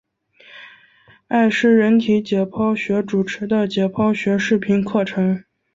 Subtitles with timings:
[1.27, 5.43] 艾氏人体解剖学主持的解剖学视频课程。